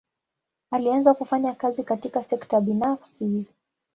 [0.71, 3.45] Alianza kufanya kazi katika sekta binafsi.